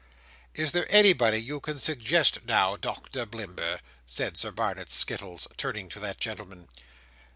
[0.55, 5.99] "Is there anybody you can suggest now, Doctor Blimber?" said Sir Barnet Skettles, turning to
[5.99, 6.69] that gentleman.